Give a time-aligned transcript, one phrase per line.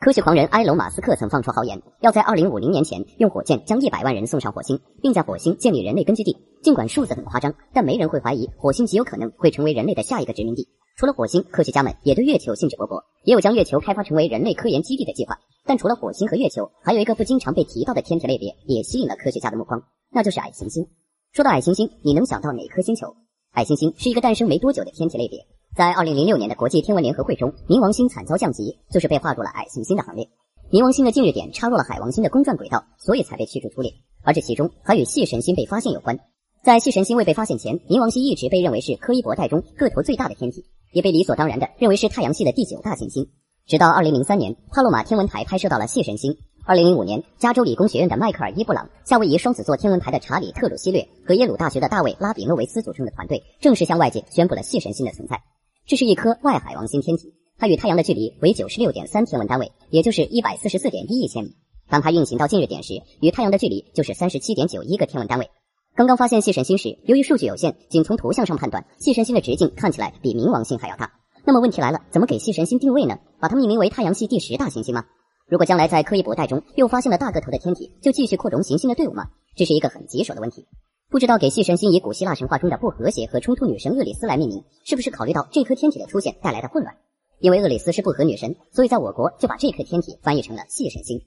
[0.00, 6.38] 科学狂人埃隆·马斯克曾放出豪言，要在2050年前用火箭将100万人送上火星，并在火星建立人类根据地。
[6.62, 10.68] 尽管数字很夸张，但没人会怀疑火星极有可能会成为人类的下一个殖民地。
[10.96, 15.36] 除了火星，科学家们也对月球兴致勃勃，也有将月球开发成为人类科研基地的计划。
[15.66, 20.86] 但除了火星和月球，还有一个不经常被提到的天体类别也吸引了科学家的目光，那就是矮行星。
[21.32, 23.16] 说到矮行星，你能想到哪颗星球？
[23.50, 25.44] 矮行星是一个诞生没多久的天体类别。
[25.78, 30.28] 在二零零六年的国际天文联合会中，冥王星惨遭降级，就是被划入了矮行星的行列。
[30.72, 33.92] 冥王星的近日点插入了海王星的公转轨道，所以才被驱逐出列。
[34.24, 36.18] 而这其中还与系神星被发现有关。
[36.64, 43.28] 在系神星未被发现前，冥王星一直被认为是柯伊伯带中个头最大的天体，也被理所当然的认为是太阳系的第九大行星。
[43.64, 46.36] 直到二零零三年，帕洛马天文台拍摄到了系神星。
[46.66, 55.40] 二零零五年，加州理工学院的迈克尔伊布朗、夏威夷双子座天文台的查理特鲁希略和耶鲁大学的大卫拉比诺维斯组成的团队，正式向外界宣布了系神星的存在。
[55.88, 61.56] 这是一颗外海王星天体，它与太阳的距离为九十六点三天文单位，也就是一百四十四点一亿千米。
[61.88, 65.48] 当它运行到近日点时，与太阳的距离就是三十七点九一个天文单位。
[65.96, 71.10] 刚刚发现系神星时，由于数据有限，仅从图像上判断，系神星的直径看起来比冥王星还要大。
[71.46, 73.16] 那么问题来了，怎么给系神星定位呢？
[73.40, 75.06] 把它命名为太阳系第十大行星吗？
[75.46, 79.28] 如果将来在柯伊伯带中又发现了大个头的天体，就继续扩容行星的队伍吗？
[79.56, 80.66] 这是一个很棘手的问题。
[81.10, 86.94] 不知道给系神星以古希腊神话中的不和谐和冲突女神厄里斯来命名，是不是考虑到这颗天体的出现带来的混乱？
[87.40, 91.22] 因为厄里斯是不和女神，所以在我国就把这颗天体翻译成了系神星。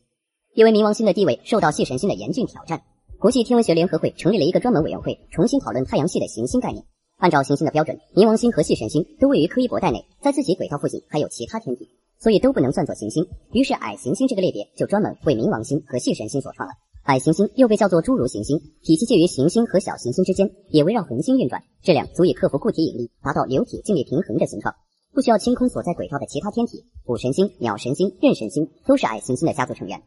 [0.53, 2.83] 因为冥王星的地位受到系神星的严峻挑战，
[3.17, 6.85] 国际天文学联合会成立了一个专门委员会，重新讨论太阳系的行星概念。
[7.17, 13.25] 按照行星的标准，冥王星和系神星都位于柯伊伯带内，在自己轨道附近还有其他天体，所以都不能算作行星。
[13.51, 16.75] 于是矮行星这个类别就专门为冥王星和系神星所创了。
[17.03, 24.75] 矮行星又被叫做侏儒行星，体积介于行星和小行星之间，也围绕恒星运转，质量足以克服固体引力，达到流体静力平衡的形状，
[25.11, 26.85] 不需要清空所在轨道的其他天体。
[27.03, 30.03] 谷神星、鸟神星、刃神星都是矮行星的家族成员。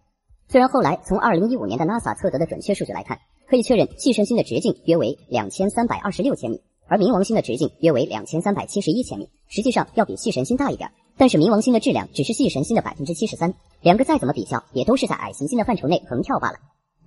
[0.48, 10.90] 虽然后来从二零一五年的 NASA 测得的准确数据来看，可以确认系神星的直径约为两千三百二十六千米，而冥王星的直径约为两千三百七十一千米，实际上要比系神星大一点。
[11.17, 13.52] 但是冥王星的质量只是系神星的百分之七十三，
[13.83, 16.58] 两个再怎么比较，也都是在矮行星的范畴内横跳罢了。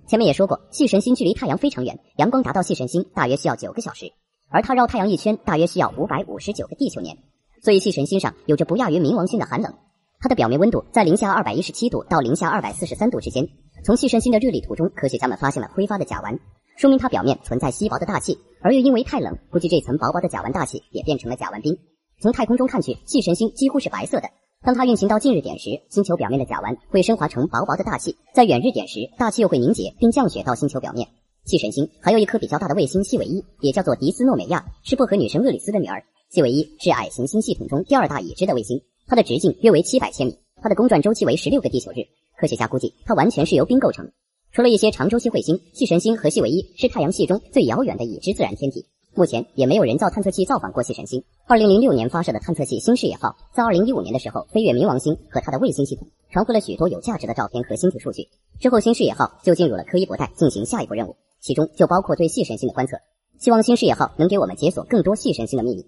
[0.08, 4.10] 前面也说过，系神星距离太阳非常远，阳光达到系神星大约需要九个小时，
[4.48, 7.18] 而它绕太阳一圈大约需要五百五十九个地球年，
[7.62, 9.74] 所以系神星上有着不亚于冥王星的寒冷。
[10.18, 13.46] 它的表面温度在零下二百一十七度到零下二百四十三度之间。
[13.84, 16.38] 从系神星的热力图中，科学家们发现了挥发的甲烷，
[16.78, 21.76] 说明它表面存在稀薄的大气，而又因为太冷，估计这层薄薄的甲烷大气也变成了甲烷冰。
[22.22, 24.30] 从太空中看去，系神星几乎是白色的。
[24.68, 31.08] 当它运行到近日点时，星球表面的甲烷会升华成薄薄的大气；在远日点时，大气又会凝结并降雪到星球表面。
[31.46, 36.04] 气神星还有一颗比较大的卫星西韦伊，也叫做迪斯诺美亚，是薄荷女神厄里斯的女儿。
[36.28, 42.04] 西韦伊是矮行星系统中第二大已知的卫星，它的直径约为七百千米，它的公转周期为十六个地球日。
[42.38, 44.10] 科学家估计它完全是由冰构成。
[44.52, 48.84] 除了一些长周期彗星，气神星和西韦伊是太阳系中最遥远的已知自然天体。
[49.18, 51.24] 目前也没有人造探测器造访过系神星。
[51.48, 58.28] 二零零六年发射的探测器新视野号，在二零一五年的时候飞越冥王星和它的卫星系统，传回了许多有价值的照片和星体数据。
[58.60, 62.96] 之后，新视野号就进入了柯伊伯带进行下一步任务，其中就包括对系神星的观测。
[63.40, 65.84] 希望新视野号能给我们解锁更多系神星的秘密。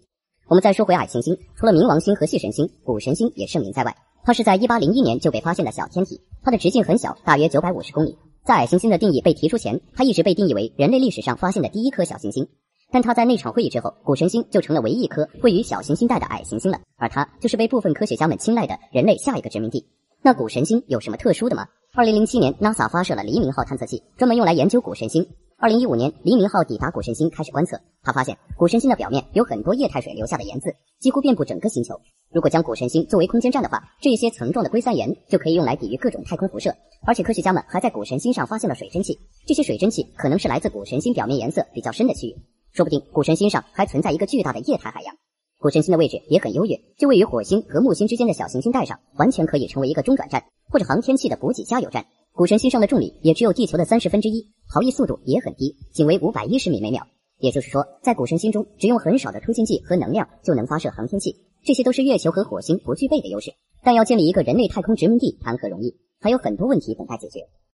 [0.48, 3.96] 我们再说回矮行星，除了冥王星和系神星，谷神星也盛名在外。
[4.24, 8.18] 它是在一八零一年就被发现的小天体，它的直径很小，大约九百五十公里。
[8.44, 12.48] 在矮行星的定义被提出前，它一直被定义为人类历史上发现的第一颗小行星。
[12.92, 19.86] 但他在那场会议之后，谷神星就成了唯一一颗位于小行星带的矮行星了，而它就是被部分科学家们青睐的人类下一个殖民地。
[20.22, 21.66] 那谷神星有什么特殊的吗？
[21.94, 25.26] 二零零七年，NASA 发射了黎明号探测器，专门用来研究谷神星。
[25.56, 32.00] 二零一五年，黎明号抵达谷神星开始观测，他发现谷神星的表面有很多液态水留下的盐渍，几乎遍布整个星球。
[32.32, 36.74] 如果将谷神星作为空间站的话，这些层状的硅酸盐就可以用来抵御各种太空辐射。
[37.06, 42.36] 而且科学家们还在谷神星上发现了水蒸气，这些水蒸气可能是来自谷神星表面颜色比较深的区域。
[42.72, 45.16] 说不定古神星上还存在一个巨大的液态海洋。
[45.58, 52.06] 古神星的位置也很优越，就位于火星和木星之间的小行星带上，完全可以成为一个中转站或者航天器的补给加油站。
[52.32, 57.06] 古神星上的重力也只有地球的三十分之一，逃逸速度也很低，仅为五百一十米每秒。
[57.38, 63.52] 也就是说，在古神星中，只用很少的推进剂和能量就能发射航天器，这些都是月球和火星不具备的优势。
[63.82, 65.96] 但要建立一个人类太空殖民地，谈何容易？
[66.20, 67.48] 还有很多问题等待解决。